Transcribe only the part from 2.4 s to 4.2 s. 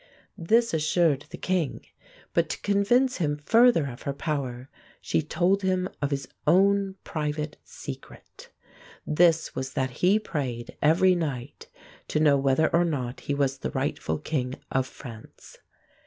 to convince him further of her